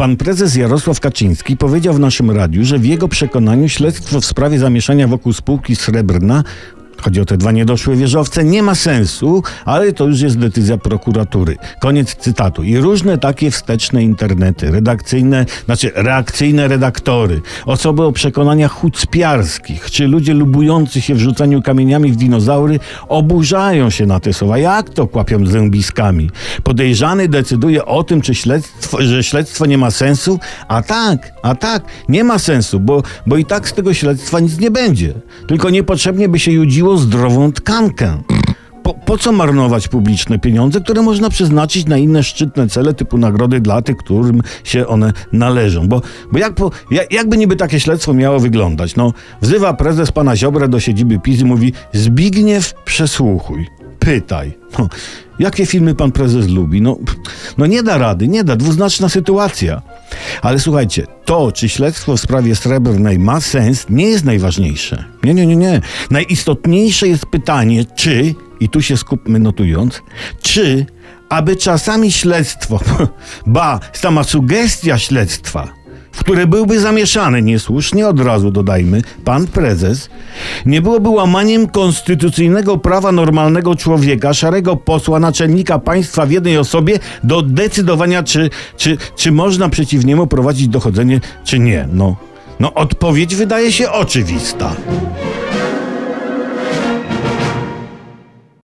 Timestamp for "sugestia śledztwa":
74.24-75.68